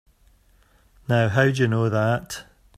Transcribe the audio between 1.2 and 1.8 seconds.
how'd you